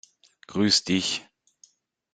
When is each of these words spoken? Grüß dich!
Grüß 0.47 0.83
dich! 0.83 1.29